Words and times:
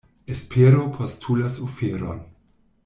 Espero 0.35 0.81
postulas 0.95 1.59
oferon. 1.69 2.25